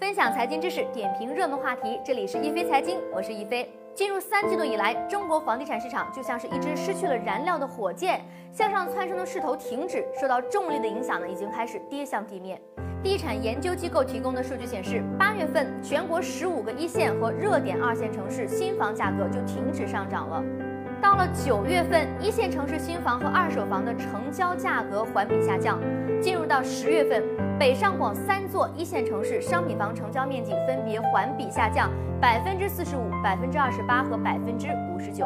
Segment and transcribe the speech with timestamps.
[0.00, 3.70] 分享财经知识，点评热门话题，这里是一飞财经，我是一飞。
[3.94, 12.58] 进入三季度以来，中国房地产市场就像是一只失去了燃料的火箭，向上蹿升的势头停止，受到重力的影响呢，已经开始跌向地面。
[13.06, 20.42] 地产研究机构提供的数据显示，八月份全国十五个一线和热点二线城市新房价格就停止上涨了。
[21.00, 25.78] 到了九月份，一线城市新房和二手房的成交价格环比下降。
[26.20, 27.22] 进入到十月份，
[27.60, 35.24] 北上广三座一线城市商品房成交面积分别环比下降百分之四十五、百分之二十八和百分之五十九。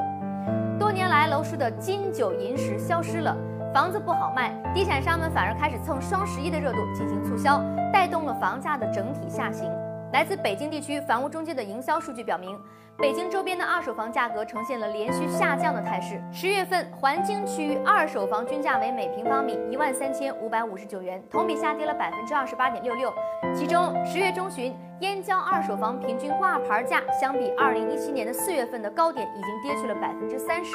[0.79, 3.35] 多年来楼市的金九银十消失了，
[3.73, 7.63] 房子不好卖，地产商们反而开始蹭双十一的热度进行促销，
[7.93, 9.71] 带动了房价的整体下行。
[10.13, 12.59] 来自北京地区房屋中介的营销数据表明，
[12.99, 16.21] 北京周边的二手房价格呈现了连续下降的态势。
[16.33, 23.15] 十月份，环京区域二手房均价为每平方米一万三千五百五十九元，同比下跌了百分之二十八点六六。
[23.55, 30.75] 其中，十月中旬，燕郊二手房平均挂牌价相比二零一七年的四月份的高点，已经跌去了百分之三十。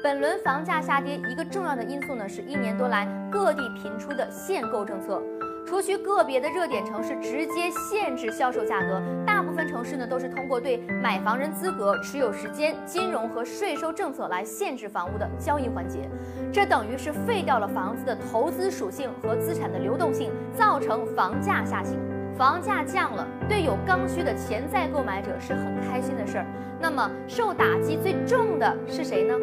[0.00, 5.20] 本轮房价下跌一个重要的因素呢，是一年多来各地频出的限购政策。
[5.66, 16.08] 除去个别的热点城市直接限制销售价格，大部分城市呢都是通过对买房人资格、持有时间、金融和税收政策来限制房屋的交易环节。
[16.52, 21.98] 这等于是废掉了房子的投资属性和资产的流动性，造成房价下行。
[22.36, 26.46] 房价降了，对有刚需的潜在购买者是很开心的事儿。
[26.80, 29.34] 那么受打击最重的是谁呢？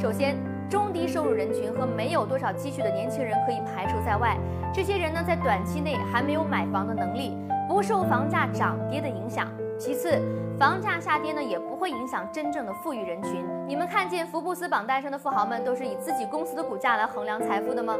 [0.00, 0.36] 首先。
[0.68, 4.36] 中低收入人群和没有多少积蓄的年轻人可以排除在外。
[4.70, 7.34] 这些人呢，在短期内还没有买房的能力，
[7.66, 9.48] 不受房价涨跌的影响。
[9.78, 10.20] 其次，
[10.58, 13.44] 房价下跌呢，也不会影响真正的富裕人群。
[13.64, 17.96] 你们看见福布斯榜单上的富豪们都是以自己公司的股价来衡量财富的吗？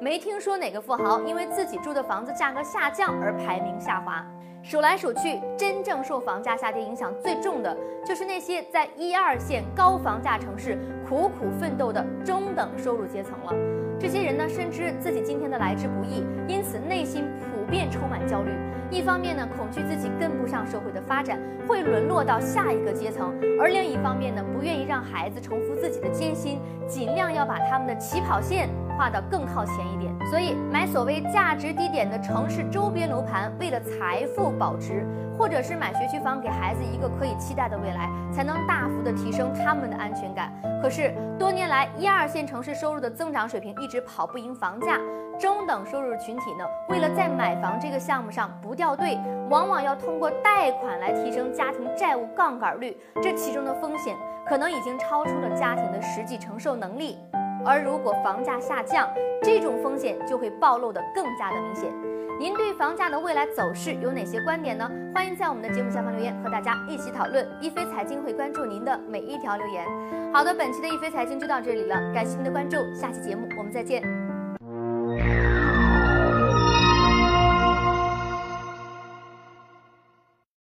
[0.00, 4.24] 没听说哪个富豪因为自己住的房子价格下降而排名下滑。
[4.62, 7.76] 数来数去，真正受房价下跌影响最重的，
[8.06, 13.52] 就是那些在一二线高房价城市苦苦奋斗的中等收入阶层了。
[14.00, 18.50] 这些人呢，深知自己今天的来之不易，因此内心普遍充满焦虑。
[18.90, 21.36] 一方面呢，恐惧自己跟不上社会的发发展，
[21.66, 28.68] 会沦落到下一个阶层；而另一方面呢，不愿意让孩子重复自己的艰辛，尽量要把他们的起跑线。
[28.98, 35.06] 化的更靠前一点，所以买所谓价值低点的城市周边楼盘，为了财富保值，
[35.38, 40.52] 或者是买学区房给孩子一个可以期待的未来，才能大幅的提升他们的安全感。
[40.82, 44.98] 可是多年来，一二线城市收入的增长水平一直跑不赢房价，
[45.38, 49.16] 中等收入群体呢，为了在买房这个项目上不掉队，
[49.48, 57.16] 往往要通过贷款来提升家庭债务杠杆率，这其中的风险可能已经超出了家庭的实际承受能力。
[57.64, 59.08] 而如果房价下降，
[59.42, 61.92] 这种风险就会暴露的更加的明显。
[62.40, 64.88] 您对房价的未来走势有哪些观点呢？
[65.12, 67.46] 欢迎在我们的节目下方留言，和大家一起讨论。
[67.60, 69.84] 一飞财经会关注您的每一条留言。
[70.32, 74.17] 好的，本期的一飞财经就到这里了，感谢您的关注，下期节目我们再见。